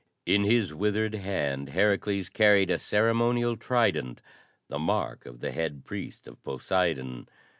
In 0.25 0.45
his 0.45 0.73
withered 0.73 1.13
hand 1.13 1.73
Herakles 1.73 2.27
carried 2.33 2.71
a 2.71 2.79
ceremonial 2.79 3.55
trident 3.55 4.23
the 4.67 4.79
mark 4.79 5.27
of 5.27 5.41
the 5.41 5.51
Head 5.51 5.85
Priest 5.85 6.27
of 6.27 6.41
Poseidon. 6.43 7.27